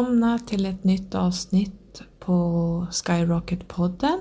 [0.00, 4.18] välkomna till ett nytt avsnitt på Skyrocket-podden.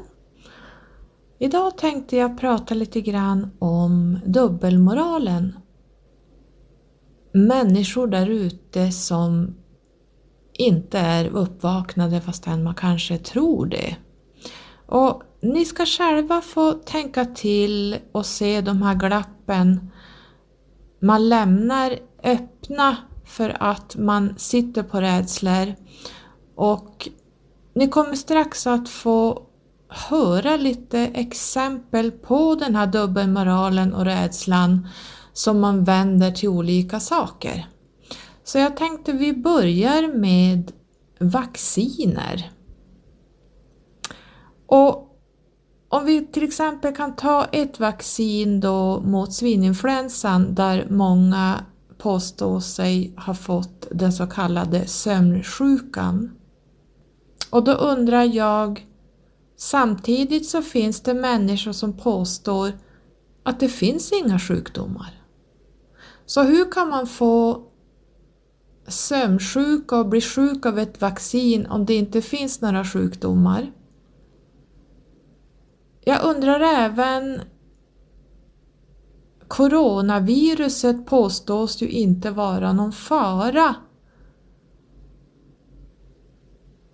[1.40, 5.60] Idag tänkte jag prata lite grann om dubbelmoralen.
[7.32, 9.56] Människor där ute som
[10.54, 13.96] inte är uppvaknade fastän man kanske tror det.
[14.86, 19.92] Och ni ska själva få tänka till och se de här glappen
[21.00, 22.98] man lämnar öppna
[23.30, 25.76] för att man sitter på rädslor
[26.56, 27.10] och
[27.76, 29.42] ni kommer strax att få
[29.90, 34.88] höra lite exempel på den här dubbelmoralen och rädslan
[35.34, 37.68] som man vänder till olika saker.
[38.44, 40.72] Så jag tänkte vi börjar med
[41.20, 42.52] vacciner.
[44.66, 45.20] Och
[45.90, 51.66] om vi till exempel kan ta ett vaccin då mot svininfluensan där många
[52.00, 56.32] påstår sig ha fått den så kallade sömnsjukan.
[57.50, 58.88] Och då undrar jag,
[59.58, 62.72] samtidigt så finns det människor som påstår
[63.44, 65.22] att det finns inga sjukdomar.
[66.26, 67.64] Så hur kan man få
[68.88, 73.72] sömnsjuka och bli sjuk av ett vaccin om det inte finns några sjukdomar?
[76.02, 77.42] Jag undrar även
[79.50, 83.76] Coronaviruset påstås ju inte vara någon fara.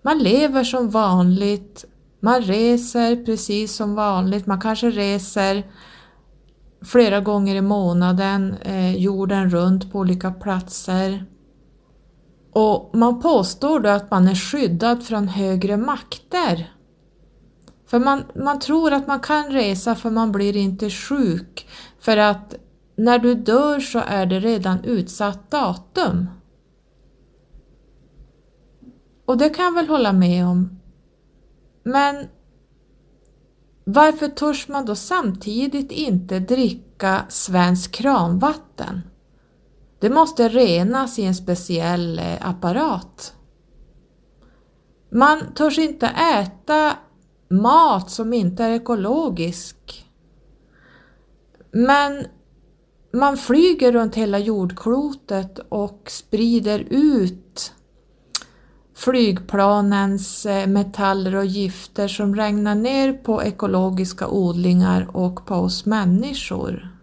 [0.02, 1.84] Man lever som vanligt,
[2.20, 5.66] man reser precis som vanligt, man kanske reser
[6.84, 11.24] flera gånger i månaden eh, jorden runt på olika platser.
[12.52, 16.76] Och man påstår då att man är skyddad från högre makter.
[17.86, 21.68] För man, man tror att man kan resa för man blir inte sjuk.
[22.06, 22.54] För att
[22.96, 26.26] när du dör så är det redan utsatt datum.
[29.24, 30.80] Och det kan jag väl hålla med om.
[31.82, 32.26] Men
[33.84, 39.00] varför törs man då samtidigt inte dricka svensk kranvatten?
[39.98, 43.34] Det måste renas i en speciell eh, apparat.
[45.10, 46.96] Man törs inte äta
[47.48, 50.05] mat som inte är ekologisk.
[51.76, 52.26] Men
[53.12, 57.72] man flyger runt hela jordklotet och sprider ut
[58.94, 66.95] flygplanens eh, metaller och gifter som regnar ner på ekologiska odlingar och på oss människor.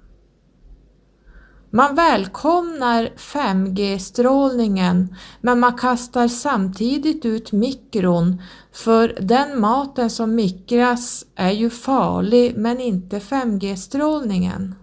[1.75, 8.41] Man välkomnar 5G-strålningen men man kastar samtidigt ut mikron
[8.71, 14.75] för den maten som mikras är ju farlig men inte 5G-strålningen.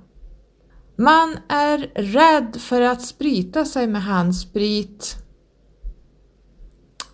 [0.96, 5.16] Man är rädd för att sprita sig med handsprit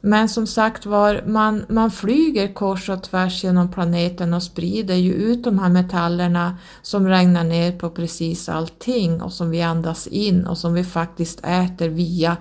[0.01, 5.13] men som sagt var, man, man flyger kors och tvärs genom planeten och sprider ju
[5.13, 10.47] ut de här metallerna som regnar ner på precis allting och som vi andas in
[10.47, 12.37] och som vi faktiskt äter via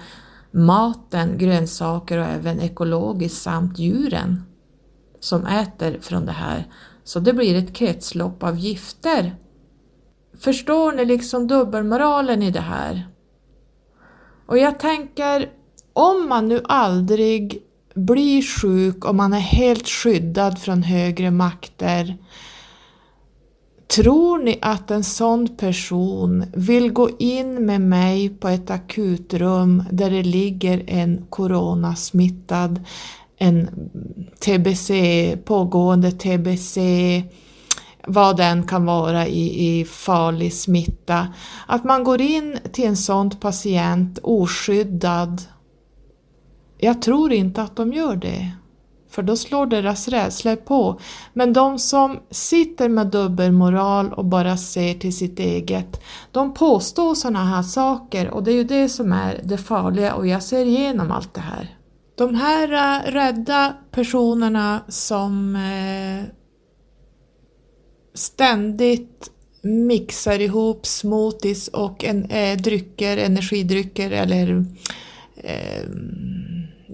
[0.51, 4.43] maten, grönsaker och även ekologiskt samt djuren
[5.19, 6.67] som äter från det här.
[7.03, 9.35] Så det blir ett kretslopp av gifter.
[10.39, 13.07] Förstår ni liksom dubbelmoralen i det här?
[14.45, 15.49] Och jag tänker
[15.95, 17.61] om man nu aldrig
[17.95, 22.17] blir sjuk och man är helt skyddad från högre makter,
[23.95, 30.09] tror ni att en sån person vill gå in med mig på ett akutrum där
[30.09, 32.83] det ligger en coronasmittad,
[33.37, 33.69] en
[34.39, 34.91] TBC,
[35.45, 36.77] pågående TBC,
[38.07, 41.27] vad den kan vara i, i farlig smitta.
[41.67, 45.41] Att man går in till en sån patient oskyddad
[46.77, 48.51] jag tror inte att de gör det,
[49.09, 50.99] för då slår deras rädslor på.
[51.33, 56.01] Men de som sitter med dubbelmoral och bara ser till sitt eget,
[56.31, 60.27] de påstår sådana här saker och det är ju det som är det farliga och
[60.27, 61.77] jag ser igenom allt det här.
[62.17, 66.23] De här äh, rädda personerna som äh,
[68.13, 69.31] ständigt
[69.61, 74.65] mixar ihop smoothies och en, äh, drycker, energidrycker eller
[75.37, 75.83] eh,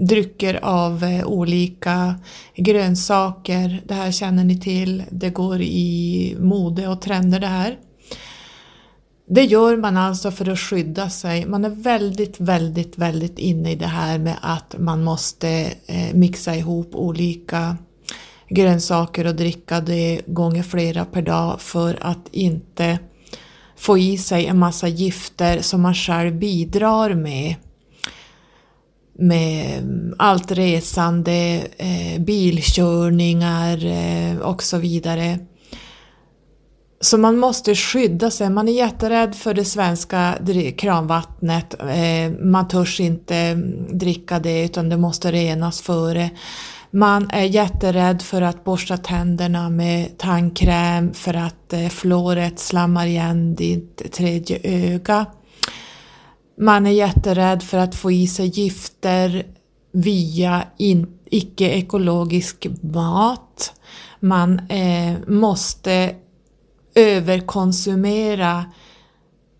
[0.01, 2.15] drycker av eh, olika
[2.55, 3.81] grönsaker.
[3.87, 7.77] Det här känner ni till, det går i mode och trender det här.
[9.27, 11.45] Det gör man alltså för att skydda sig.
[11.45, 15.49] Man är väldigt, väldigt, väldigt inne i det här med att man måste
[15.85, 17.77] eh, mixa ihop olika
[18.49, 22.99] grönsaker och dricka det gånger flera per dag för att inte
[23.77, 27.55] få i sig en massa gifter som man själv bidrar med
[29.13, 35.39] med mm, allt resande, eh, bilkörningar eh, och så vidare.
[37.01, 38.49] Så man måste skydda sig.
[38.49, 40.37] Man är jätterädd för det svenska
[40.77, 41.73] kranvattnet.
[41.79, 46.29] Eh, man törs inte mm, dricka det utan det måste renas före.
[46.91, 53.55] Man är jätterädd för att borsta tänderna med tandkräm för att eh, fluoret slammar igen
[53.55, 55.25] ditt tredje öga.
[56.61, 59.45] Man är jätterädd för att få i sig gifter
[59.91, 60.63] via
[61.25, 63.73] icke-ekologisk mat.
[64.19, 66.15] Man eh, måste
[66.95, 68.65] överkonsumera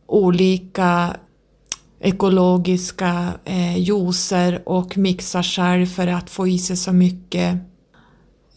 [0.08, 1.16] olika
[2.00, 7.58] ekologiska eh, juicer och mixa själv för att få i sig så mycket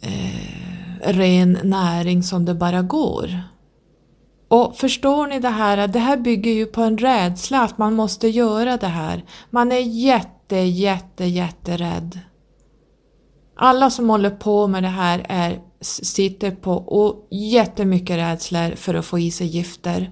[0.00, 3.53] eh, ren näring som det bara går.
[4.48, 5.88] Och förstår ni det här?
[5.88, 9.24] Det här bygger ju på en rädsla att man måste göra det här.
[9.50, 12.18] Man är jätte, jätte, jätterädd.
[13.56, 19.04] Alla som håller på med det här är, sitter på och jättemycket rädslor för att
[19.04, 20.10] få i sig gifter.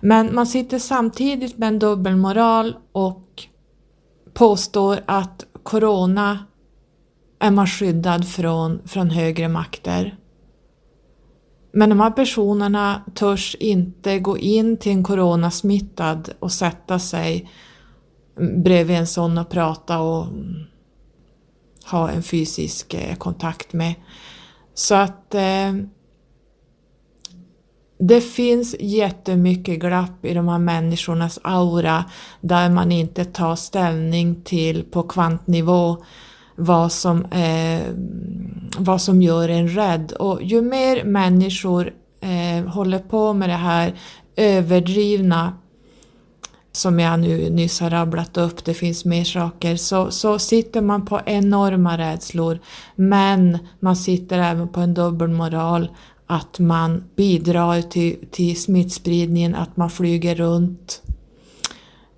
[0.00, 3.42] Men man sitter samtidigt med en dubbelmoral och
[4.34, 6.38] påstår att Corona
[7.38, 10.16] är man skyddad från, från högre makter.
[11.76, 17.50] Men de här personerna törs inte gå in till en coronasmittad och sätta sig
[18.64, 20.26] bredvid en sån och prata och
[21.84, 23.94] ha en fysisk eh, kontakt med.
[24.74, 25.72] Så att eh,
[27.98, 32.04] det finns jättemycket glapp i de här människornas aura
[32.40, 36.04] där man inte tar ställning till på kvantnivå
[36.56, 37.82] vad som, eh,
[38.78, 40.12] vad som gör en rädd.
[40.12, 43.94] Och ju mer människor eh, håller på med det här
[44.36, 45.52] överdrivna
[46.76, 51.06] som jag nu nyss har rabblat upp, det finns mer saker, så, så sitter man
[51.06, 52.58] på enorma rädslor.
[52.94, 55.88] Men man sitter även på en dubbelmoral
[56.26, 61.02] att man bidrar till, till smittspridningen, att man flyger runt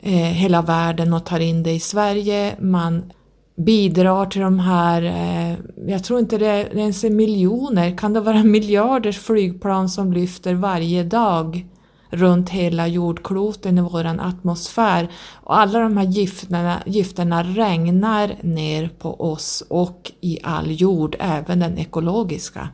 [0.00, 2.56] eh, hela världen och tar in det i Sverige.
[2.60, 3.12] Man
[3.58, 5.56] bidrar till de här, eh,
[5.86, 10.54] jag tror inte det är ens är miljoner, kan det vara miljarders flygplan som lyfter
[10.54, 11.66] varje dag
[12.10, 15.08] runt hela jordkloten i våran atmosfär.
[15.34, 21.60] Och alla de här gifterna, gifterna regnar ner på oss och i all jord, även
[21.60, 22.68] den ekologiska.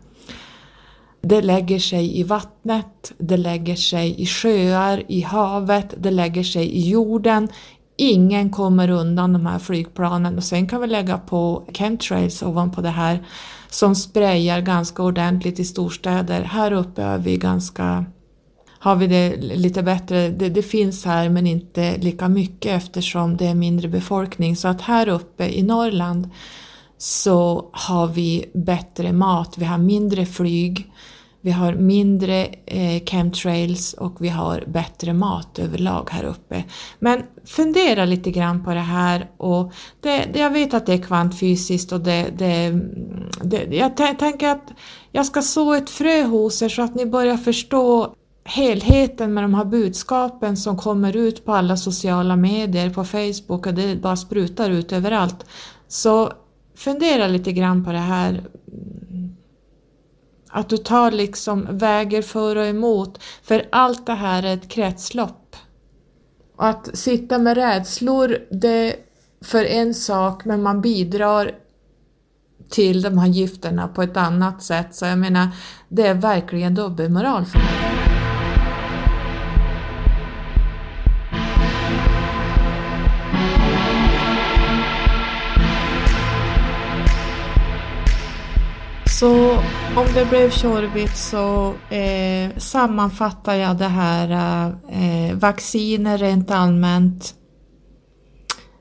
[1.21, 6.67] Det lägger sig i vattnet, det lägger sig i sjöar, i havet, det lägger sig
[6.67, 7.49] i jorden.
[7.97, 12.89] Ingen kommer undan de här flygplanen och sen kan vi lägga på chemtrails ovanpå det
[12.89, 13.27] här
[13.71, 16.43] som sprayar ganska ordentligt i storstäder.
[16.43, 18.05] Här uppe är vi ganska
[18.85, 20.29] har vi det lite bättre.
[20.29, 24.57] Det, det, finns här men inte lika mycket eftersom det är mindre befolkning.
[24.57, 26.31] Så att här uppe i Norrland
[26.99, 30.93] så har vi bättre mat, vi har mindre flyg,
[31.45, 36.65] vi har mindre eh, chemtrails och vi har bättre mat överlag här uppe.
[36.99, 41.03] Men fundera lite grann på det här och det, det jag vet att det är
[41.03, 42.81] kvantfysiskt och det, det,
[43.43, 44.71] det jag tänker att
[45.13, 48.15] jag ska så ett frö hos er så att ni börjar förstå
[48.45, 53.75] helheten med de här budskapen som kommer ut på alla sociala medier, på Facebook och
[53.75, 55.47] det bara sprutar ut överallt.
[55.89, 56.33] Så
[56.77, 58.43] fundera lite grann på det här
[60.55, 65.57] att du tar liksom, väger för och emot, för allt det här är ett kretslopp.
[66.59, 68.97] Att sitta med rädslor, det
[69.45, 71.51] för en sak, men man bidrar
[72.71, 74.95] till de här gifterna på ett annat sätt.
[74.95, 75.49] Så jag menar,
[75.89, 77.94] det är verkligen dubbelmoral för mig.
[89.97, 94.31] Om det blev tjorvigt så eh, sammanfattar jag det här.
[94.89, 97.35] Eh, vacciner rent allmänt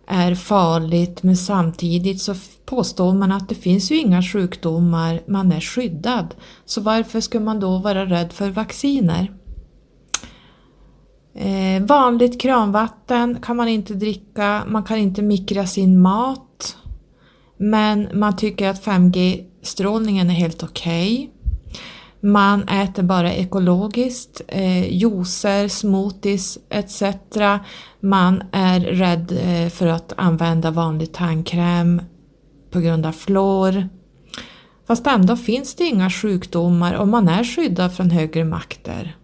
[0.08, 5.62] är farligt men samtidigt så påstår man att det finns ju inga sjukdomar, man är
[5.62, 6.36] skyddad.
[6.66, 9.32] Så varför ska man då vara rädd för vacciner?
[11.36, 16.78] Eh, vanligt kranvatten kan man inte dricka, man kan inte mikra sin mat.
[17.58, 21.14] Men man tycker att 5G strålningen är helt okej.
[21.14, 21.30] Okay.
[22.26, 27.04] Man äter bara ekologiskt, eh, juicer, smoothies etc.
[28.00, 32.02] Man är rädd eh, för att använda vanlig tandkräm
[32.72, 33.90] på grund av fluor.
[34.88, 39.16] Fast ändå finns det inga sjukdomar och man är skyddad från högre makter.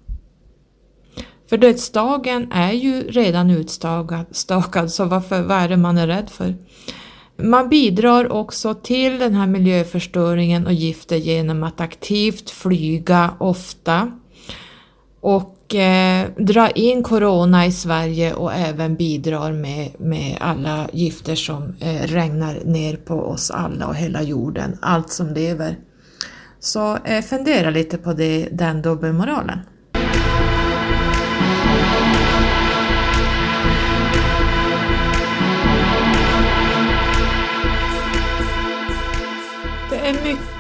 [1.50, 6.56] För dödsdagen är ju redan utstakad, så varför, vad är det man är rädd för?
[7.42, 14.12] Man bidrar också till den här miljöförstöringen och gifter genom att aktivt flyga ofta
[15.22, 21.76] och eh, dra in corona i Sverige och även bidrar med, med alla gifter som
[21.80, 25.78] eh, regnar ner på oss alla och hela jorden, allt som lever.
[26.60, 29.60] Så eh, fundera lite på det, den dubbelmoralen.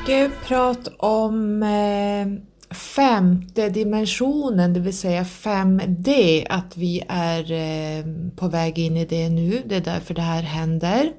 [0.09, 2.27] Mycket prat om eh,
[2.75, 9.29] femte dimensionen, det vill säga 5D, att vi är eh, på väg in i det
[9.29, 9.63] nu.
[9.65, 11.11] Det är därför det här händer.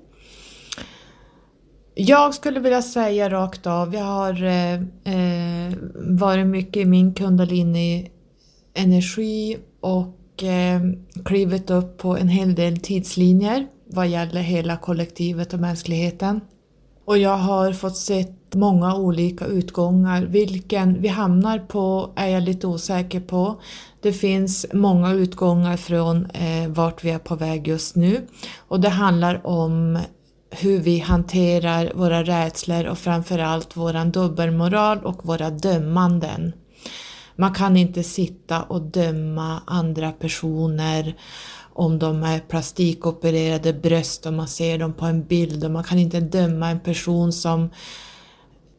[1.94, 8.10] Jag skulle vilja säga rakt av, jag har eh, eh varit mycket i min kundalini
[8.74, 10.80] energi och eh,
[11.24, 16.40] klivit upp på en hel del tidslinjer vad gäller hela kollektivet och mänskligheten.
[17.04, 20.22] Och jag har fått sett många olika utgångar.
[20.22, 23.60] Vilken vi hamnar på är jag lite osäker på.
[24.00, 28.26] Det finns många utgångar från eh, vart vi är på väg just nu
[28.68, 29.98] och det handlar om
[30.50, 36.52] hur vi hanterar våra rädslor och framförallt våran dubbelmoral och våra dömanden.
[37.36, 41.14] Man kan inte sitta och döma andra personer
[41.72, 45.98] om de är plastikopererade bröst och man ser dem på en bild och man kan
[45.98, 47.70] inte döma en person som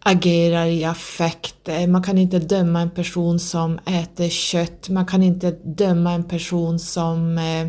[0.03, 1.67] agerar i affekt.
[1.67, 4.89] Eh, man kan inte döma en person som äter kött.
[4.89, 7.67] Man kan inte döma en person som, eh,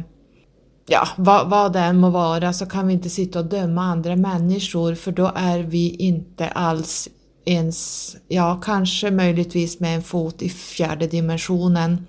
[0.86, 4.16] ja, vad, vad det än må vara, så kan vi inte sitta och döma andra
[4.16, 7.08] människor för då är vi inte alls
[7.44, 12.06] ens, ja, kanske möjligtvis med en fot i fjärde dimensionen.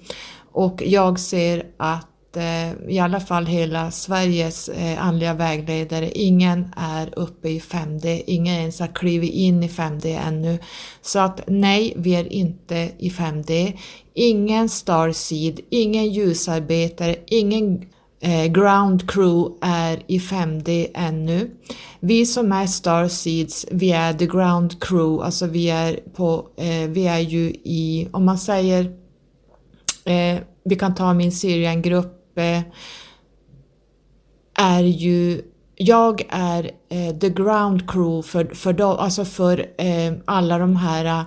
[0.51, 7.20] Och jag ser att Eh, i alla fall hela Sveriges eh, andliga vägledare, ingen är
[7.20, 10.60] uppe i 5D, ingen ens har klivit in i 5D ännu.
[11.02, 13.78] Så att nej, vi är inte i 5D.
[14.13, 17.86] Ingen starseed, ingen ljusarbetare, ingen
[18.20, 21.52] eh, ground crew är i 5D ännu.
[22.00, 26.48] Vi som är starseeds, vi är the ground crew, alltså vi är på,
[26.90, 28.92] vi är ju i, om man säger
[30.66, 32.63] vi kan ta min Syriengrupp uppe
[34.56, 35.42] är ju
[35.75, 41.06] jag är eh, the ground crew för, för, dem, alltså för eh, alla de här
[41.06, 41.24] eh,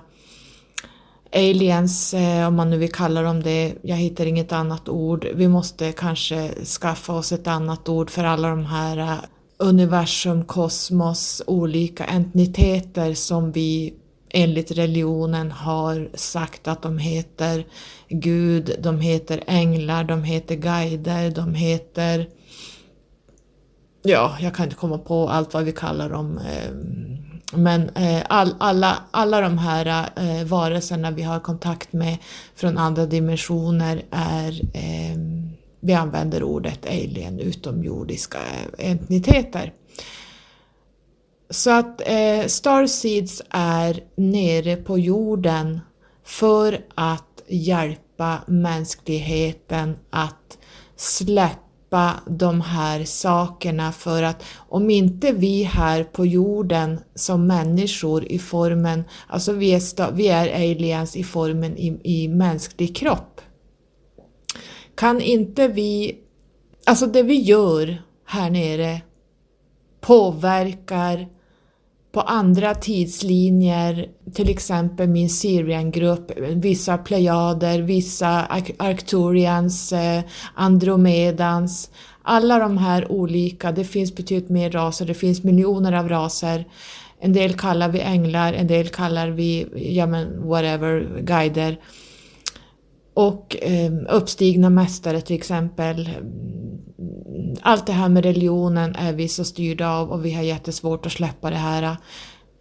[1.33, 3.75] aliens, eh, om man nu vill kalla dem det.
[3.83, 5.27] Jag hittar inget annat ord.
[5.35, 9.19] Vi måste kanske skaffa oss ett annat ord för alla de här eh,
[9.59, 13.95] universum, kosmos, olika entiteter som vi
[14.31, 17.67] enligt religionen har sagt att de heter
[18.09, 22.27] Gud, de heter änglar, de heter guider, de heter
[24.03, 26.39] Ja, jag kan inte komma på allt vad vi kallar dem.
[26.39, 27.17] Ehm,
[27.53, 32.17] men eh, all, alla, alla de här eh, varelserna vi har kontakt med
[32.55, 38.39] från andra dimensioner är ehm, vi använder ordet alien, utomjordiska
[38.79, 39.73] eh, entiteter.
[41.51, 45.81] Så att eh, Starseeds är nere på jorden
[46.25, 50.59] för att hjälpa mänskligheten att
[50.97, 58.39] släppa de här sakerna för att om inte vi här på jorden som människor i
[58.39, 63.41] formen, alltså vi är, vi är aliens i formen i, i mänsklig kropp.
[64.95, 66.19] Kan inte vi,
[66.87, 69.01] alltså det vi gör här nere
[70.01, 71.29] påverkar
[72.17, 78.47] på andra tidslinjer, till exempel min Sirian-grupp, vissa Plejader, vissa
[78.79, 80.23] Arcturians, eh,
[80.55, 81.91] Andromedans,
[82.23, 86.65] alla de här olika, det finns betydligt mer raser, det finns miljoner av raser.
[87.21, 91.77] En del kallar vi änglar, en del kallar vi, ja men whatever, guider.
[93.17, 96.11] Och eh, uppstigna mästare till exempel.
[97.61, 101.13] Allt det här med religionen är vi så styrda av och vi har jättesvårt att
[101.13, 101.97] släppa det här.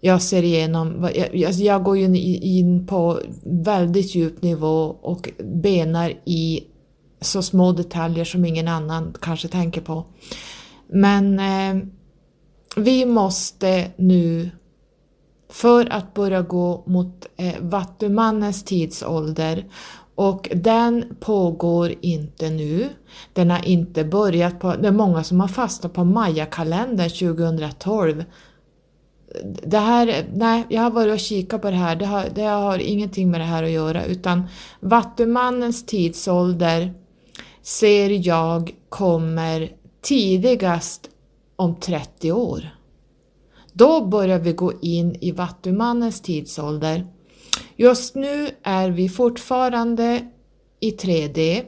[0.01, 6.13] Jag ser igenom, jag, alltså jag går ju in på väldigt djup nivå och benar
[6.25, 6.63] i
[7.21, 10.05] så små detaljer som ingen annan kanske tänker på.
[10.87, 11.87] Men eh,
[12.75, 14.49] vi måste nu
[15.49, 19.65] för att börja gå mot eh, Vattumannens tidsålder
[20.15, 22.89] och den pågår inte nu.
[23.33, 28.23] Den har inte börjat på, det är många som har fastnat på Maya-kalendern 2012.
[29.63, 32.79] Det här, nej, jag har varit och kikat på det här, det har, det har
[32.79, 34.43] ingenting med det här att göra utan
[34.79, 36.93] Vattumannens tidsålder
[37.61, 41.09] ser jag kommer tidigast
[41.55, 42.69] om 30 år.
[43.73, 47.07] Då börjar vi gå in i Vattumannens tidsålder.
[47.75, 50.21] Just nu är vi fortfarande
[50.79, 51.63] i 3D.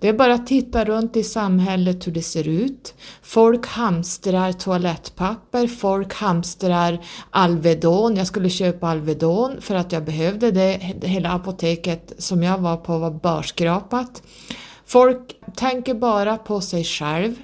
[0.00, 2.94] Det är bara att titta runt i samhället hur det ser ut.
[3.22, 8.16] Folk hamstrar toalettpapper, folk hamstrar Alvedon.
[8.16, 10.70] Jag skulle köpa Alvedon för att jag behövde det.
[11.02, 14.22] Hela apoteket som jag var på var börskrapat.
[14.86, 17.34] Folk tänker bara på sig själv.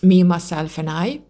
[0.00, 1.20] Me, myself and I.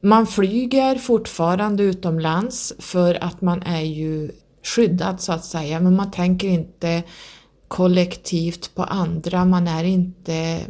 [0.00, 4.30] Man flyger fortfarande utomlands för att man är ju
[4.62, 7.02] skyddad så att säga, men man tänker inte
[7.68, 10.60] kollektivt på andra, man är inte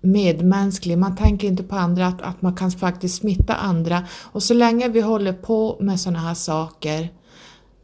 [0.00, 4.04] medmänsklig, man tänker inte på andra, att, att man kan faktiskt smitta andra.
[4.22, 7.08] Och så länge vi håller på med sådana här saker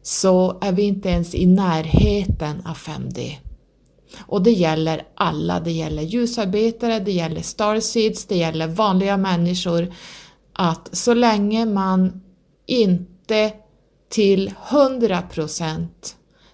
[0.03, 3.37] så är vi inte ens i närheten av 5D.
[4.19, 9.93] Och det gäller alla, det gäller ljusarbetare, det gäller starseeds, det gäller vanliga människor.
[10.55, 12.21] Att så länge man
[12.67, 13.53] inte
[14.09, 15.89] till 100%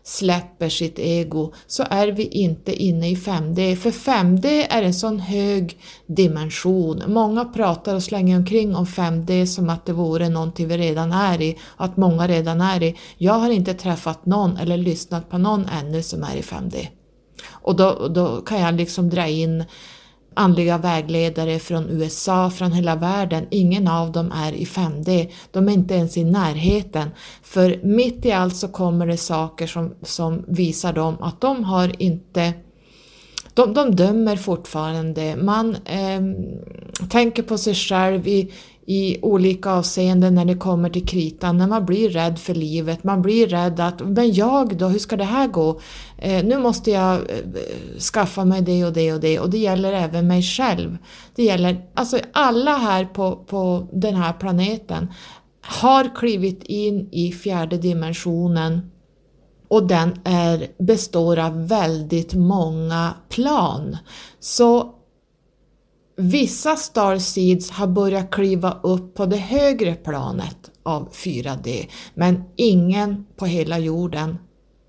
[0.02, 3.76] släpper sitt ego så är vi inte inne i 5D.
[3.76, 7.02] För 5D är en sån hög dimension.
[7.07, 11.40] Många pratar och slänger omkring om 5D som att det vore någonting vi redan är
[11.40, 12.97] i, att många redan är i.
[13.19, 16.87] Jag har inte träffat någon eller lyssnat på någon ännu som är i 5D.
[17.50, 19.64] Och då, då kan jag liksom dra in
[20.34, 23.46] andliga vägledare från USA, från hela världen.
[23.50, 25.30] Ingen av dem är i 5D.
[25.50, 27.10] De är inte ens i närheten.
[27.42, 32.02] För mitt i allt så kommer det saker som, som visar dem att de har
[32.02, 32.52] inte
[33.54, 35.37] de, de dömer fortfarande.
[35.37, 36.20] Man eh,
[37.08, 38.52] tänker på sig själv i,
[38.90, 43.22] i olika avseenden när det kommer till kritan, när man blir rädd för livet, man
[43.22, 45.80] blir rädd att men jag då, hur ska det här gå?
[46.18, 49.92] Eh, nu måste jag eh, skaffa mig det och det och det och det gäller
[49.92, 50.98] även mig själv.
[51.34, 55.12] Det gäller, alltså alla här på, på den här planeten
[55.62, 58.90] har klivit in i fjärde dimensionen
[59.68, 63.96] och den är, består av väldigt många plan.
[64.40, 64.94] Så
[66.21, 73.47] Vissa starseeds har börjat kliva upp på det högre planet av 4D, men ingen på
[73.47, 74.39] hela jorden,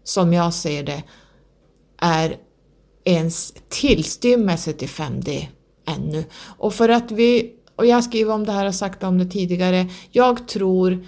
[0.04, 1.04] som jag ser det,
[1.98, 2.38] är
[3.06, 5.48] ens tillstymmelse till 5D
[5.88, 6.24] ännu.
[6.58, 9.88] Och för att vi, och jag skriver om det här och sagt om det tidigare,
[10.12, 11.06] jag tror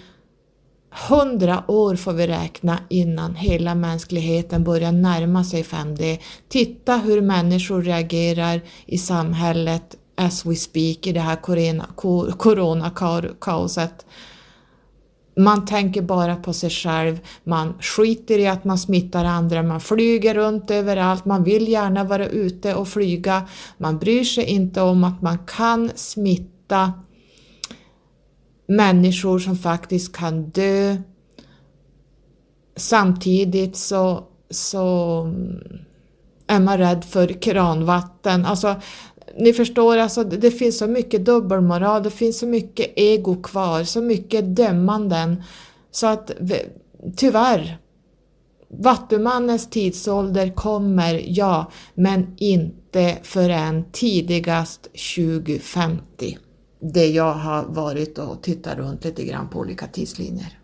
[1.10, 6.20] Hundra år får vi räkna innan hela mänskligheten börjar närma sig 5D.
[6.50, 11.36] Titta hur människor reagerar i samhället as we speak i det här
[12.38, 14.06] coronakaoset.
[15.36, 20.36] Man tänker bara på sig själv, man skiter i att man smittar andra, man flyger
[20.36, 23.48] runt överallt, man vill gärna vara ute och flyga,
[23.78, 26.94] man bryr sig inte om att man kan smitta
[28.68, 30.98] människor som faktiskt kan dö.
[32.76, 35.84] Samtidigt så, så mm,
[36.48, 38.46] är man rädd för kranvatten.
[38.46, 38.76] Alltså,
[39.38, 44.02] ni förstår, alltså, det finns så mycket dubbelmoral, det finns så mycket ego kvar, så
[44.02, 45.44] mycket dömanden.
[45.92, 46.32] Så att
[47.16, 47.78] tyvärr,
[48.70, 54.84] Vattumannens tidsålder kommer, ja, men inte förrän tidigast
[55.16, 56.38] 2050.
[56.80, 60.60] Det jag har varit och tittat runt lite grann på olika tidslinjer.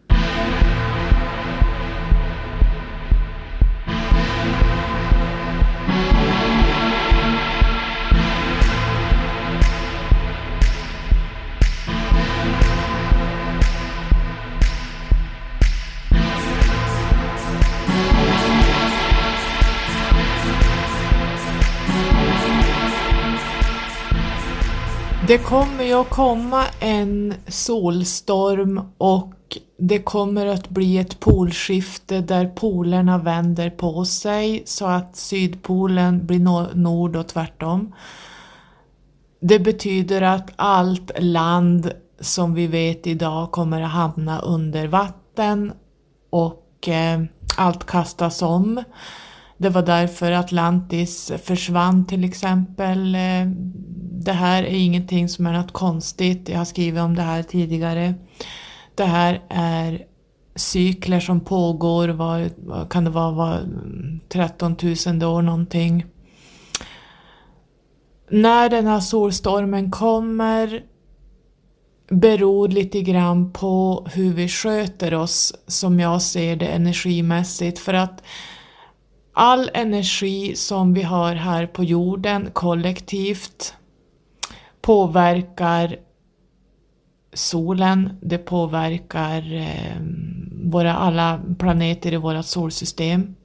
[25.29, 32.45] Det kommer ju att komma en solstorm och det kommer att bli ett polskifte där
[32.45, 37.95] polerna vänder på sig så att Sydpolen blir nord och tvärtom.
[39.41, 45.73] Det betyder att allt land som vi vet idag kommer att hamna under vatten
[46.29, 47.21] och eh,
[47.57, 48.83] allt kastas om.
[49.57, 53.15] Det var därför Atlantis försvann till exempel.
[53.15, 53.45] Eh,
[54.23, 58.13] det här är ingenting som är något konstigt, jag har skrivit om det här tidigare.
[58.95, 60.05] Det här är
[60.55, 62.49] cykler som pågår, vad,
[62.89, 63.59] kan det vara, var
[64.29, 66.05] 13 000 år någonting.
[68.29, 70.83] När den här solstormen kommer
[72.09, 78.23] beror lite grann på hur vi sköter oss som jag ser det energimässigt för att
[79.33, 83.73] all energi som vi har här på jorden kollektivt
[84.81, 85.95] påverkar
[87.33, 90.01] solen, det påverkar eh,
[90.63, 93.35] våra, alla planeter i vårt solsystem.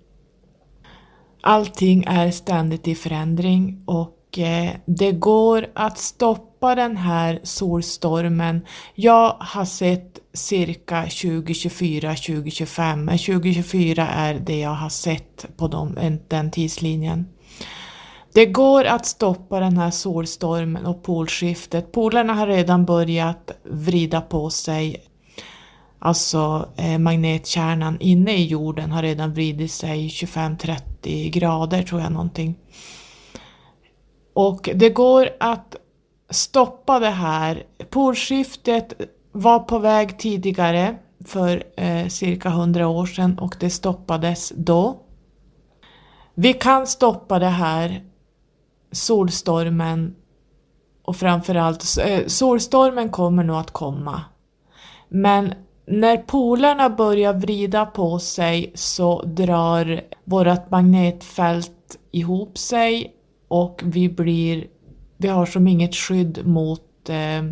[1.40, 8.66] Allting är ständigt i förändring och eh, det går att stoppa den här solstormen.
[8.94, 16.18] Jag har sett cirka 2024, 2025, men 2024 är det jag har sett på de,
[16.28, 17.26] den tidslinjen.
[18.34, 21.92] Det går att stoppa den här solstormen och polskiftet.
[21.92, 24.96] Polerna har redan börjat vrida på sig.
[25.98, 32.54] Alltså eh, magnetkärnan inne i jorden har redan vridit sig 25-30 grader tror jag någonting.
[34.32, 35.76] Och det går att
[36.30, 37.62] stoppa det här.
[37.90, 38.92] Polskiftet
[39.32, 45.00] var på väg tidigare för eh, cirka 100 år sedan och det stoppades då.
[46.34, 48.02] Vi kan stoppa det här
[48.94, 50.14] solstormen
[51.02, 54.20] och framförallt eh, solstormen kommer nog att komma.
[55.08, 55.54] Men
[55.86, 63.12] när polerna börjar vrida på sig så drar vårt magnetfält ihop sig
[63.48, 64.66] och vi blir,
[65.16, 67.42] vi har som inget skydd mot eh,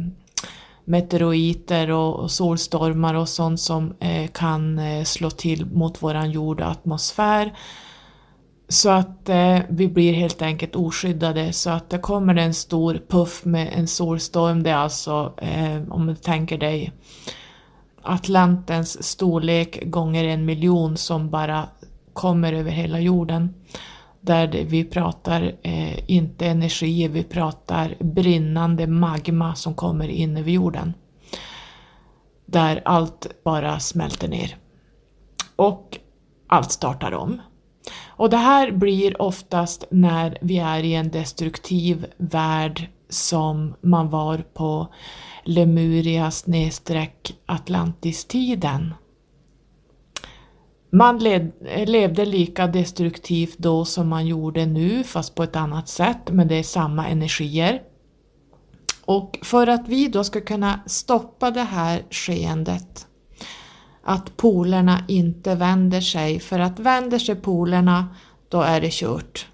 [0.84, 6.70] meteoriter och, solstormar och sånt som eh, kan eh, slå till mot våran jord och
[6.70, 7.52] atmosfär.
[8.72, 13.44] Så att eh, vi blir helt enkelt oskyddade så att det kommer en stor puff
[13.44, 16.92] med en solstorm, det är alltså eh, om du tänker dig
[18.02, 21.68] Atlantens storlek gånger en miljon som bara
[22.12, 23.54] kommer över hela jorden.
[24.20, 30.94] Där vi pratar eh, inte energi, vi pratar brinnande magma som kommer in över jorden.
[32.46, 34.56] Där allt bara smälter ner.
[35.56, 35.98] Och
[36.46, 37.40] allt startar om.
[38.06, 44.38] Och det här blir oftast när vi är i en destruktiv värld som man var
[44.38, 44.88] på
[45.44, 48.94] Lemuria snedstreck Atlantis-tiden.
[50.90, 51.52] Man led,
[51.86, 56.54] levde lika destruktivt då som man gjorde nu fast på ett annat sätt men det
[56.54, 57.82] är samma energier.
[59.04, 63.06] Och för att vi då ska kunna stoppa det här skeendet
[64.02, 68.08] att polerna inte vänder sig, för att vänder sig polerna
[68.48, 69.46] då är det kört.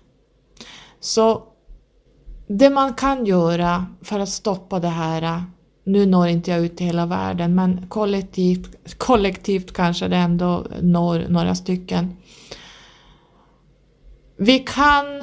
[1.00, 1.42] Så
[2.46, 5.44] det man kan göra för att stoppa det här,
[5.84, 11.26] nu når inte jag ut till hela världen, men kollektivt, kollektivt kanske det ändå når
[11.28, 12.16] några stycken.
[14.36, 15.22] Vi kan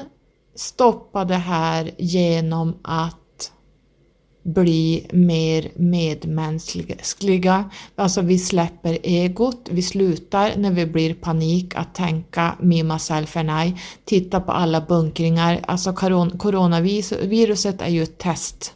[0.55, 3.24] stoppa det här genom att
[4.45, 7.69] bli mer medmänskliga.
[7.95, 13.49] Alltså vi släpper egot, vi slutar när vi blir panik att tänka me, myself and
[13.49, 15.60] I, titta på alla bunkringar.
[15.67, 15.93] Alltså
[16.38, 18.73] coronaviruset är ju ett test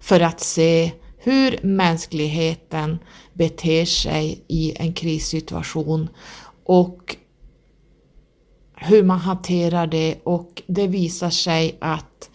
[0.00, 2.98] för att se hur mänskligheten
[3.32, 6.08] beter sig i en krissituation
[6.64, 7.16] och
[8.74, 12.30] hur man hanterar det och det visar sig att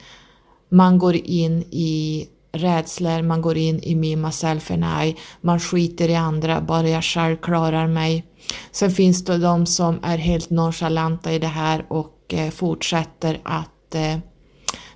[0.69, 6.09] man går in i rädslor, man går in i me, myself and I, man skiter
[6.09, 8.25] i andra, bara jag själv klarar mig.
[8.71, 13.95] Sen finns det de som är helt nonchalanta i det här och eh, fortsätter att
[13.95, 14.17] eh,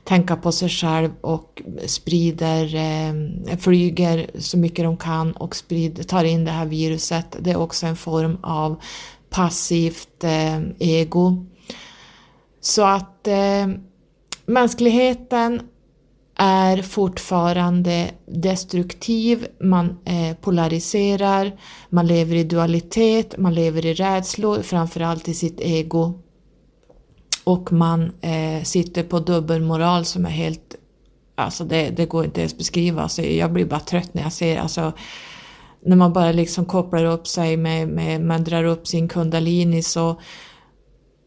[0.03, 6.23] tänka på sig själv och sprider, eh, flyger så mycket de kan och sprider, tar
[6.23, 7.35] in det här viruset.
[7.39, 8.81] Det är också en form av
[9.29, 11.45] passivt eh, ego.
[12.61, 13.67] Så att eh,
[14.45, 15.61] mänskligheten
[16.41, 21.52] är fortfarande destruktiv, man eh, polariserar,
[21.89, 26.13] man lever i dualitet, man lever i rädslor, framförallt i sitt ego.
[27.43, 30.75] Och man eh, sitter på dubbelmoral som är helt,
[31.36, 34.60] alltså det, det går inte ens beskriva, alltså jag blir bara trött när jag ser,
[34.60, 34.93] alltså
[35.86, 40.21] när man bara liksom kopplar upp sig med, med man drar upp sin kundalini så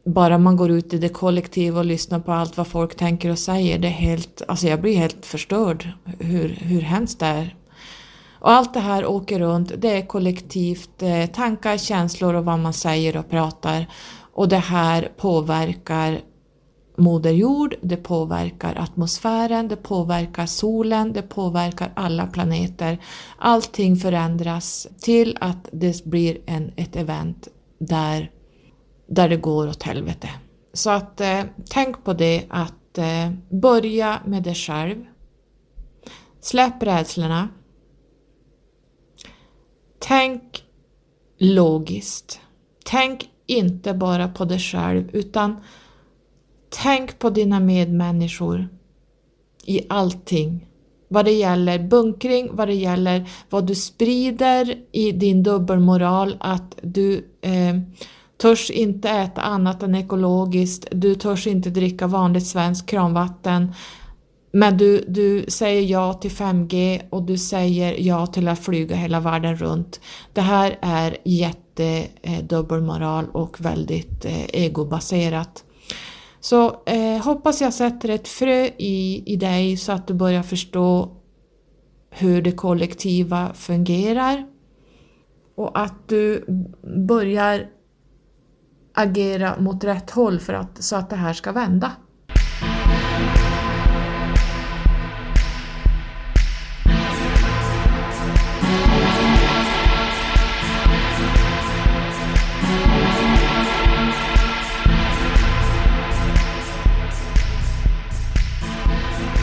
[0.05, 3.39] bara man går ut i det kollektiva och lyssnar på allt vad folk tänker och
[3.39, 5.89] säger, det är helt, alltså jag blir helt förstörd
[6.19, 7.57] hur, hur hemskt det är.
[8.43, 12.73] Och allt det här åker runt, det är kollektivt, eh, tankar, känslor och vad man
[12.73, 13.87] säger och pratar.
[14.33, 16.21] Och det här påverkar
[16.97, 22.99] Moder Jord, det påverkar atmosfären, det påverkar solen, det påverkar alla planeter.
[23.39, 28.31] Allting förändras till att det blir en, ett event där
[29.07, 30.29] där det går åt helvete.
[30.73, 35.05] Så att eh, tänk på det att eh, börja med dig själv.
[36.41, 37.49] Släpp rädslorna.
[39.99, 40.65] Tänk
[41.39, 42.41] logiskt.
[42.85, 45.57] Tänk inte bara på dig själv utan
[46.69, 48.69] tänk på dina medmänniskor
[49.67, 50.69] i allting.
[51.09, 57.29] Vad det gäller bunkring, vad det gäller vad du sprider i din dubbelmoral, att du
[57.41, 57.77] eh,
[58.43, 63.75] törs inte äta annat än ekologiskt, du törs inte dricka vanligt svenskt kranvatten,
[64.53, 69.21] men du, du säger ja till 5G och du säger ja till att flyga hela
[69.21, 70.01] världen runt.
[70.33, 75.65] Det här är jätte eh, dubbelmoral och väldigt eh, egobaserat.
[76.41, 81.17] Så eh, hoppas jag sätter ett frö i, i dig så att du börjar förstå
[82.11, 84.47] hur det kollektiva fungerar
[85.55, 86.45] och att du
[87.09, 87.67] börjar
[88.95, 91.93] agera mot rätt håll för att, så att det här ska vända.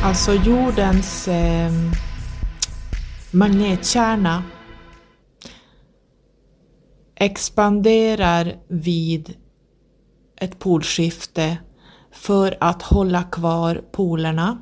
[0.04, 1.72] Alltså jordens eh,
[3.32, 4.44] magnetkärna
[7.20, 9.36] expanderar vid
[10.38, 11.58] ett polskifte
[12.12, 14.60] för att hålla kvar polerna.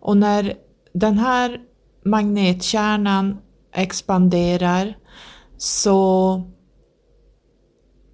[0.00, 0.54] Och när
[0.92, 1.60] den här
[2.04, 3.38] magnetkärnan
[3.74, 4.96] expanderar
[5.56, 6.42] så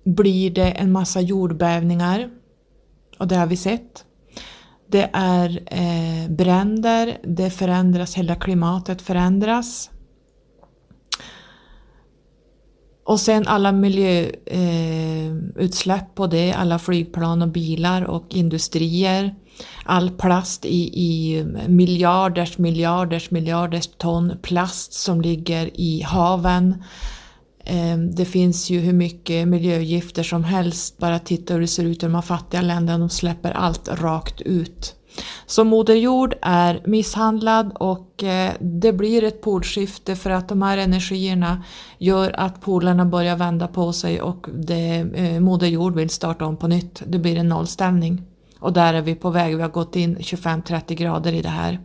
[0.05, 2.31] blir det en massa jordbävningar
[3.19, 4.05] och det har vi sett.
[4.87, 9.91] Det är eh, bränder, det förändras, hela klimatet förändras.
[13.05, 14.39] Och sen alla miljöutsläpp
[16.03, 19.35] eh, på det, alla flygplan och bilar och industrier.
[19.85, 26.85] All plast i, i miljarders, miljarders, miljarders ton plast som ligger i haven.
[27.65, 32.03] Eh, det finns ju hur mycket miljögifter som helst, bara titta hur det ser ut
[32.03, 34.95] i de här fattiga länderna, de släpper allt rakt ut.
[35.47, 40.79] Så Moder Jord är misshandlad och eh, det blir ett polskifte för att de här
[40.79, 41.63] energierna
[41.99, 46.57] gör att polerna börjar vända på sig och det, eh, Moder Jord vill starta om
[46.57, 47.03] på nytt.
[47.07, 48.23] Det blir en nollställning.
[48.59, 51.81] Och där är vi på väg, vi har gått in 25-30 grader i det här.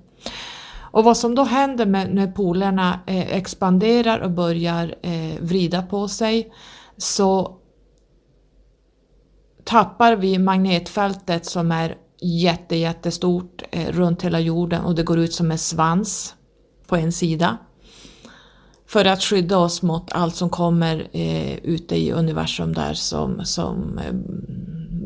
[0.91, 6.07] Och vad som då händer med, när polerna eh, expanderar och börjar eh, vrida på
[6.07, 6.53] sig
[6.97, 7.57] så
[9.63, 15.33] tappar vi magnetfältet som är jätte, jättestort eh, runt hela jorden och det går ut
[15.33, 16.35] som en svans
[16.87, 17.57] på en sida.
[18.87, 23.97] För att skydda oss mot allt som kommer eh, ute i universum där som, som
[23.97, 24.13] eh,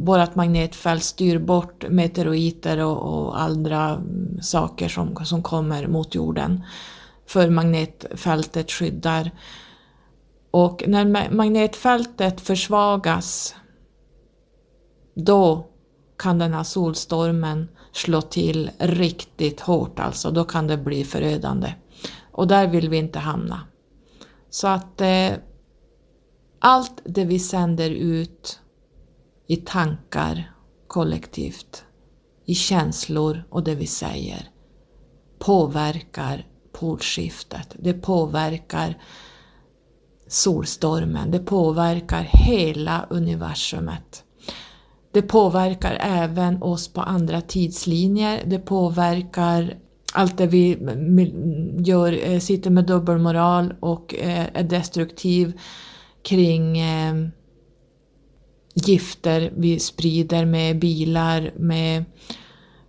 [0.06, 4.02] vårt magnetfält styr bort meteoriter och, och andra
[4.41, 6.63] saker som, som kommer mot jorden.
[7.26, 9.32] För magnetfältet skyddar.
[10.52, 13.56] Och när magnetfältet försvagas
[15.13, 15.70] då
[16.21, 21.73] kan den här solstormen slå till riktigt hårt alltså, då kan det bli förödande.
[22.31, 23.62] Och där vill vi inte hamna.
[24.49, 25.31] Så att eh,
[26.60, 28.60] allt det vi sänder ut
[29.47, 30.53] i tankar
[30.88, 31.84] kollektivt,
[32.45, 34.49] i känslor och det vi säger
[35.39, 37.75] påverkar polskiftet.
[37.79, 39.01] Det påverkar
[40.27, 44.23] solstormen, det påverkar hela universumet.
[45.12, 49.78] Det påverkar även oss på andra tidslinjer, det påverkar
[50.13, 50.78] allt det vi
[51.78, 55.60] gör, eh, sitter med dubbelmoral och eh, är destruktiv
[56.24, 57.15] kring eh,
[58.74, 62.06] gifter vi sprider med bilar, med,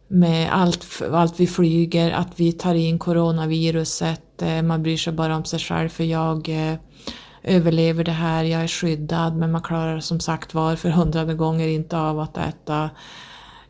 [0.08, 5.44] med allt, allt vi flyger, att vi tar in coronaviruset, man bryr sig bara om
[5.44, 6.48] sig själv för jag
[7.42, 11.68] överlever det här, jag är skyddad men man klarar som sagt var för hundrade gånger
[11.68, 12.90] inte av att äta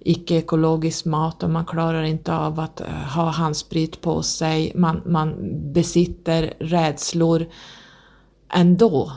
[0.04, 4.72] icke-ekologisk mat och man klarar inte av att eh, ha handsprit på sig.
[4.74, 5.36] Man, man
[5.72, 7.46] besitter rädslor
[8.52, 9.12] ändå.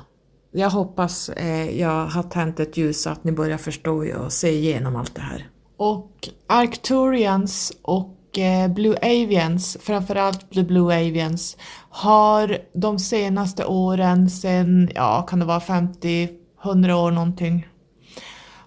[0.51, 4.49] Jag hoppas eh, jag har tänt ett ljus så att ni börjar förstå och se
[4.49, 5.49] igenom allt det här.
[5.77, 11.57] Och Arcturians och Eh, Blue Avians, framförallt The Blue Avians,
[11.89, 16.29] har de senaste åren, sen, ja kan det vara 50,
[16.63, 17.67] 100 år någonting,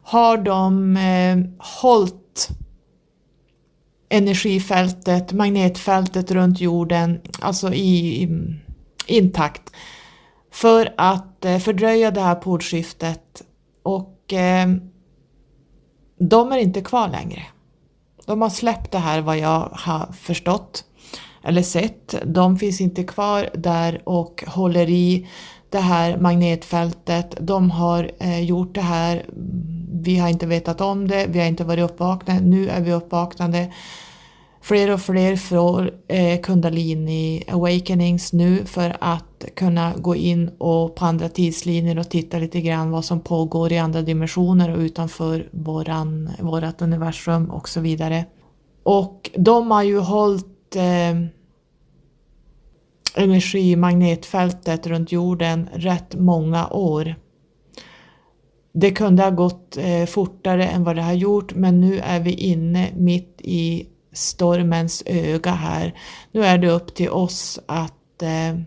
[0.02, 2.48] har de eh, hållit
[4.08, 8.28] energifältet, magnetfältet runt jorden, alltså i, i
[9.06, 9.72] intakt
[10.52, 13.42] för att eh, fördröja det här polskiftet
[13.82, 14.68] och eh,
[16.18, 17.42] de är inte kvar längre.
[18.28, 20.84] De har släppt det här vad jag har förstått
[21.42, 22.14] eller sett.
[22.24, 25.28] De finns inte kvar där och håller i
[25.70, 27.34] det här magnetfältet.
[27.40, 29.26] De har eh, gjort det här.
[30.02, 32.40] Vi har inte vetat om det, vi har inte varit uppvaknade.
[32.40, 33.72] Nu är vi uppvaknade.
[34.60, 41.04] Fler och fler får eh, kundalini awakenings nu för att kunna gå in och på
[41.04, 46.30] andra tidslinjer och titta lite grann vad som pågår i andra dimensioner och utanför våran,
[46.38, 48.24] vårat universum och så vidare.
[48.82, 51.14] Och de har ju hållit eh,
[53.14, 57.14] energimagnetfältet runt jorden rätt många år.
[58.72, 62.32] Det kunde ha gått eh, fortare än vad det har gjort men nu är vi
[62.32, 63.86] inne mitt i
[64.18, 65.94] stormens öga här.
[66.32, 68.60] Nu är det upp till oss att eh,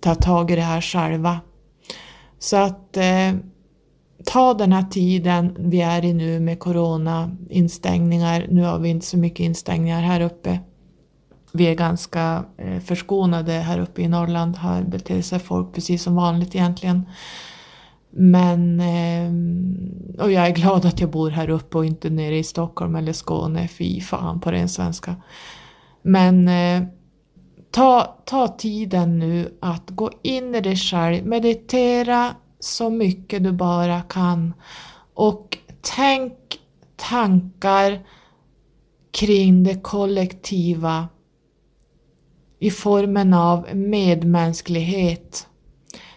[0.00, 1.40] ta tag i det här själva.
[2.38, 3.32] Så att eh,
[4.24, 8.46] ta den här tiden vi är i nu med corona-instängningar.
[8.50, 10.60] Nu har vi inte så mycket instängningar här uppe
[11.52, 14.56] vi är ganska eh, förskonade här uppe i Norrland.
[14.56, 17.06] Här beter sig folk precis som vanligt egentligen.
[18.14, 19.76] Men, ehm,
[20.18, 23.12] och jag är glad att jag bor här uppe och inte nere i Stockholm eller
[23.12, 23.68] Skåne.
[23.68, 25.16] Fy fan på ren svenska.
[26.02, 26.82] Men eh,
[27.70, 34.00] ta, ta tiden nu att gå in i dig själv, meditera så mycket du bara
[34.00, 34.54] kan
[35.14, 36.32] och tänk
[36.96, 38.06] tankar
[39.10, 41.08] kring det kollektiva
[42.58, 45.46] i formen av medmänsklighet.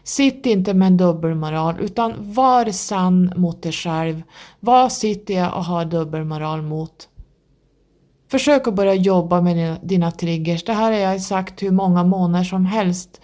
[0.05, 4.21] Sitt inte med en dubbelmoral utan var sann mot dig själv.
[4.59, 7.09] Vad sitter jag och har dubbelmoral mot?
[8.31, 10.63] Försök att börja jobba med dina, triggers.
[10.63, 13.21] Det här har jag sagt hur många månader som helst.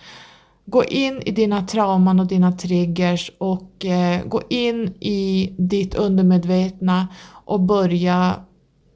[0.66, 7.08] Gå in i dina trauman och dina triggers och eh, gå in i ditt undermedvetna
[7.46, 8.36] och börja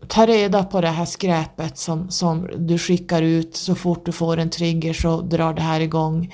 [0.07, 4.37] ta reda på det här skräpet som, som du skickar ut så fort du får
[4.37, 6.31] en trigger så drar det här igång.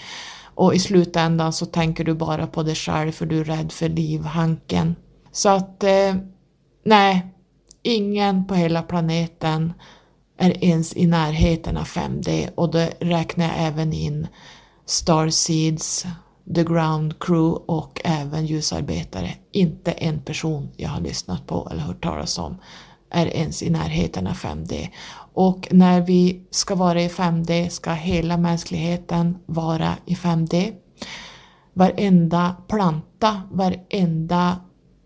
[0.61, 3.89] Och i slutändan så tänker du bara på dig själv för du är rädd för
[3.89, 4.95] livhanken.
[5.31, 6.15] Så att, eh,
[6.83, 7.25] nej,
[7.83, 9.73] ingen på hela planeten
[10.37, 14.27] är ens i närheten av 5D och då räknar jag även in
[14.85, 16.05] Starseeds,
[16.55, 19.33] The Ground Crew och även ljusarbetare.
[19.51, 22.57] Inte en person jag har lyssnat på eller hört talas om
[23.09, 24.89] är ens i närheten av 5D.
[25.33, 30.73] Och när vi ska vara i 5D ska hela mänskligheten vara i 5D.
[31.73, 34.57] Varenda planta, varenda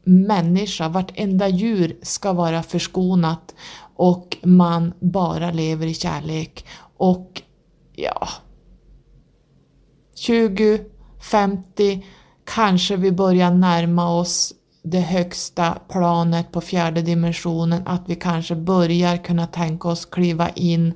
[0.03, 3.55] människa, vartenda djur ska vara förskonat
[3.95, 6.65] och man bara lever i kärlek.
[6.97, 7.41] Och
[7.95, 8.27] ja,
[10.15, 10.79] 20,
[11.31, 12.05] 50,
[12.43, 14.53] kanske vi börjar närma oss
[14.85, 20.93] det högsta planet på fjärde dimensionen, att vi kanske börjar kunna tänka oss kliva in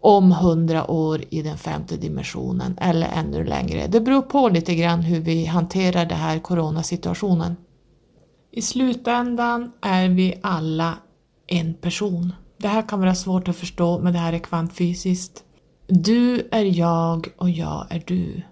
[0.00, 3.86] om hundra år i den femte dimensionen eller ännu längre.
[3.86, 7.56] Det beror på lite grann hur vi hanterar den här coronasituationen.
[8.52, 10.98] I slutändan är vi alla
[11.46, 12.32] en person.
[12.58, 15.44] Det här kan vara svårt att förstå men det här är kvantfysiskt.
[15.86, 18.42] Du är jag och jag är du.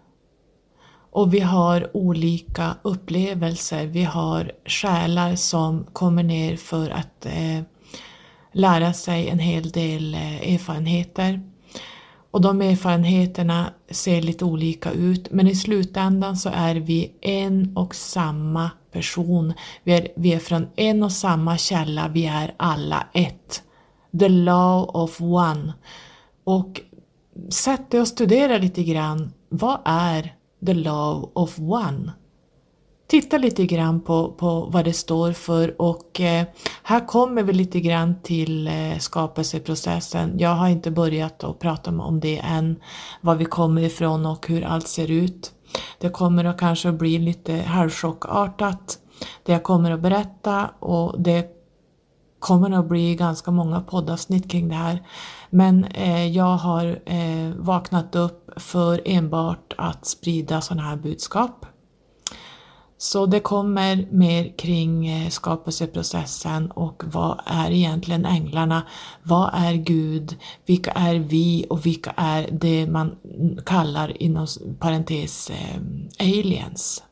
[1.14, 3.86] Och vi har olika upplevelser.
[3.86, 7.62] Vi har själar som kommer ner för att eh,
[8.52, 11.40] lära sig en hel del eh, erfarenheter.
[12.30, 17.94] Och de erfarenheterna ser lite olika ut men i slutändan så är vi en och
[17.94, 19.52] samma person.
[19.84, 23.62] Vi är, vi är från en och samma källa, vi är alla ett.
[24.18, 25.72] The law of one.
[26.44, 26.80] Och
[27.50, 29.32] sätt dig och studera lite grann.
[29.48, 30.33] Vad är
[30.66, 32.12] The Love of One.
[33.06, 36.46] Titta lite grann på, på vad det står för och eh,
[36.82, 40.38] här kommer vi lite grann till eh, skapelseprocessen.
[40.38, 42.76] Jag har inte börjat att prata om det än,
[43.20, 45.52] var vi kommer ifrån och hur allt ser ut.
[45.98, 48.98] Det kommer att kanske bli lite halvchockartat
[49.42, 51.50] det jag kommer att berätta och det
[52.38, 55.02] kommer att bli ganska många poddavsnitt kring det här.
[55.54, 61.66] Men eh, jag har eh, vaknat upp för enbart att sprida sådana här budskap.
[62.98, 68.82] Så det kommer mer kring eh, skapelseprocessen och vad är egentligen änglarna?
[69.22, 70.36] Vad är Gud?
[70.66, 73.16] Vilka är vi och vilka är det man
[73.66, 74.46] kallar inom
[74.78, 75.80] parentes eh,
[76.18, 77.02] aliens?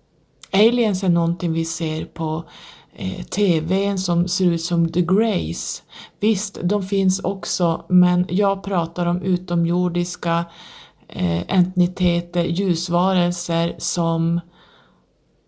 [0.52, 2.44] Aliens är någonting vi ser på
[2.94, 5.82] eh, TVn som ser ut som The Grace.
[6.20, 10.44] Visst, de finns också, men jag pratar om utomjordiska
[11.08, 14.40] eh, entiteter, ljusvarelser som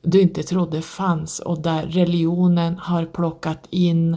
[0.02, 4.16] du inte trodde fanns och där religionen har plockat in,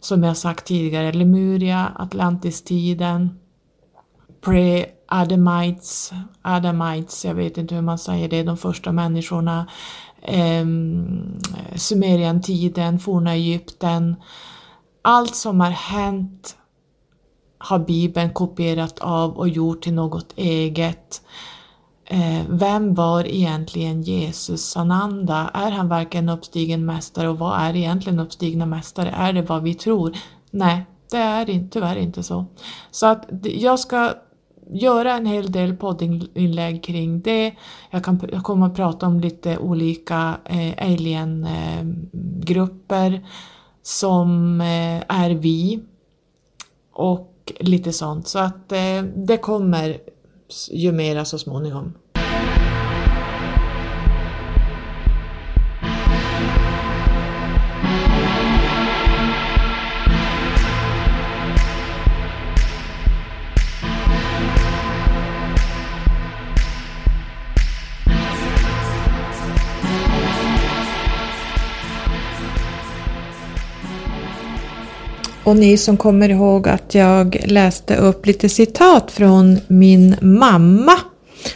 [0.00, 3.38] som jag sagt tidigare, Lemuria, Atlantistiden,
[4.40, 6.12] pre Adamites,
[6.42, 9.66] Adamites, jag vet inte hur man säger det, de första människorna,
[10.22, 10.66] eh,
[11.74, 14.16] Sumerientiden, forna Egypten.
[15.02, 16.56] Allt som har hänt
[17.58, 21.22] har Bibeln kopierat av och gjort till något eget.
[22.04, 25.50] Eh, vem var egentligen Jesus Sananda?
[25.54, 29.10] Är han verkligen uppstigen mästare och vad är egentligen uppstigna mästare?
[29.10, 30.16] Är det vad vi tror?
[30.50, 32.44] Nej, det är inte, tyvärr inte så.
[32.90, 34.14] Så att jag ska
[34.72, 37.54] göra en hel del poddinlägg kring det.
[37.90, 43.20] Jag, kan, jag kommer att prata om lite olika eh, aliengrupper eh,
[43.82, 45.80] som eh, är vi
[46.92, 48.28] och lite sånt.
[48.28, 49.96] Så att eh, det kommer
[50.70, 51.94] ju mera så småningom.
[75.50, 80.92] Och ni som kommer ihåg att jag läste upp lite citat från min mamma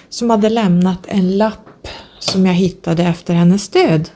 [0.08, 1.88] som hade lämnat en lapp
[2.18, 4.08] som jag hittade efter hennes död.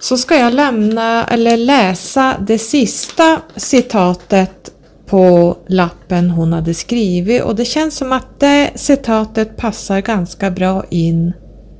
[0.00, 4.72] Så ska jag lämna eller läsa det sista citatet
[5.06, 10.84] på lappen hon hade skrivit och det känns som att det citatet passar ganska bra
[10.90, 11.32] in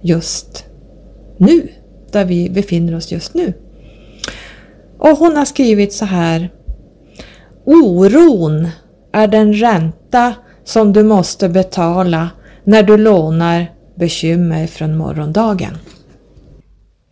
[0.03, 0.65] just
[1.39, 1.69] nu,
[2.13, 3.53] där vi befinner oss just nu.
[4.99, 6.51] Och hon har skrivit så här
[7.67, 8.69] Oron
[9.13, 12.31] är den ränta som du måste betala
[12.65, 15.79] när du lånar bekymmer från morgondagen.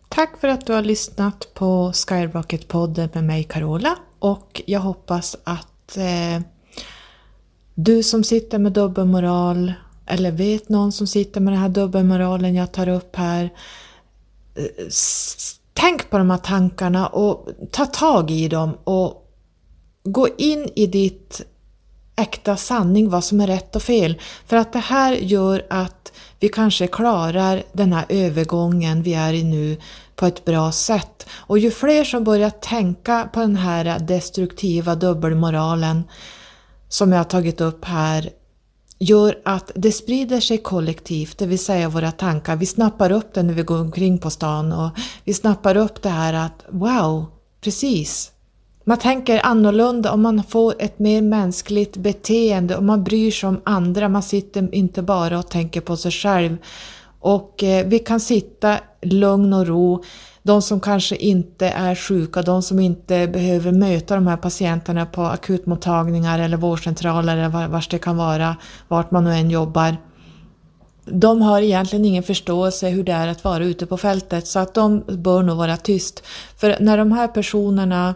[0.09, 5.97] Tack för att du har lyssnat på Skyrocket-podden med mig Carola och jag hoppas att
[5.97, 6.41] eh,
[7.73, 9.73] du som sitter med dubbelmoral
[10.05, 13.43] eller vet någon som sitter med den här dubbelmoralen jag tar upp här
[14.55, 14.87] eh,
[15.73, 19.24] Tänk på de här tankarna och ta tag i dem och
[20.05, 21.41] gå in i ditt
[22.15, 24.21] äkta sanning, vad som är rätt och fel.
[24.47, 29.43] För att det här gör att vi kanske klarar den här övergången vi är i
[29.43, 29.77] nu
[30.15, 31.25] på ett bra sätt.
[31.31, 36.03] Och ju fler som börjar tänka på den här destruktiva dubbelmoralen
[36.89, 38.29] som jag har tagit upp här
[38.99, 42.55] gör att det sprider sig kollektivt, det vill säga våra tankar.
[42.55, 44.89] Vi snappar upp det när vi går omkring på stan och
[45.23, 47.25] vi snappar upp det här att wow,
[47.61, 48.31] precis,
[48.87, 53.61] man tänker annorlunda om man får ett mer mänskligt beteende och man bryr sig om
[53.63, 54.09] andra.
[54.09, 56.57] Man sitter inte bara och tänker på sig själv.
[57.19, 60.03] Och eh, vi kan sitta lugn och ro.
[60.43, 65.21] De som kanske inte är sjuka, de som inte behöver möta de här patienterna på
[65.21, 68.55] akutmottagningar eller vårdcentraler eller var det kan vara,
[68.87, 69.97] vart man nu än jobbar.
[71.05, 74.73] De har egentligen ingen förståelse hur det är att vara ute på fältet så att
[74.73, 76.23] de bör nog vara tyst.
[76.57, 78.15] För när de här personerna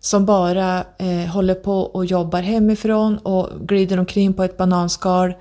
[0.00, 5.34] som bara eh, håller på och jobbar hemifrån och glider omkring på ett bananskal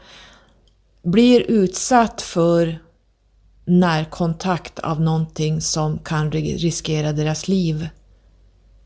[1.04, 2.80] blir utsatt för
[3.66, 7.90] närkontakt av någonting som kan riskera deras liv.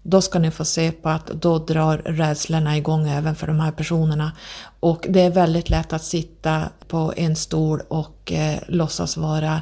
[0.03, 3.71] Då ska ni få se på att då drar rädslorna igång även för de här
[3.71, 4.31] personerna.
[4.79, 9.61] Och det är väldigt lätt att sitta på en stol och eh, låtsas vara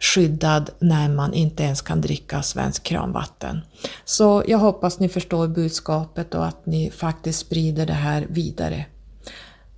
[0.00, 3.60] skyddad när man inte ens kan dricka svensk kranvatten.
[4.04, 8.86] Så jag hoppas ni förstår budskapet och att ni faktiskt sprider det här vidare.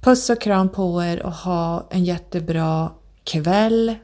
[0.00, 2.90] Puss och kram på er och ha en jättebra
[3.24, 3.94] kväll.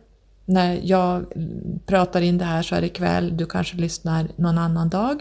[0.44, 1.24] När jag
[1.86, 5.20] pratar in det här så är det kväll, du kanske lyssnar någon annan dag.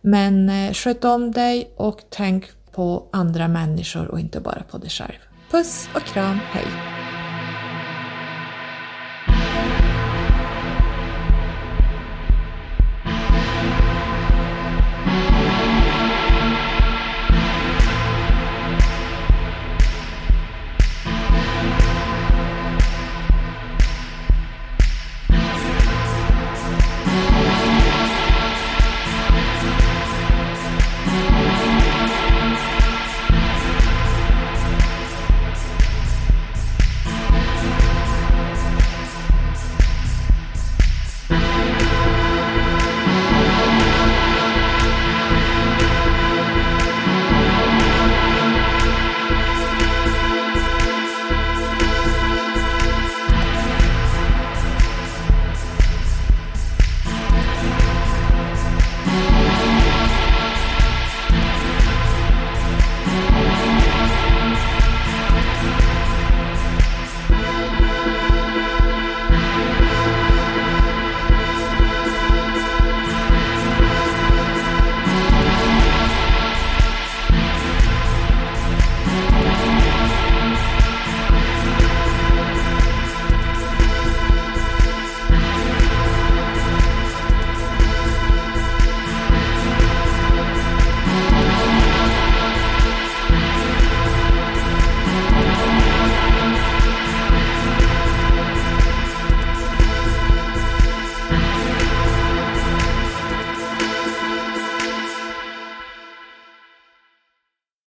[0.00, 4.90] Men eh, sköt om dig och tänk på andra människor och inte bara på dig
[4.90, 5.18] själv.
[5.50, 7.01] Puss och kram, hej!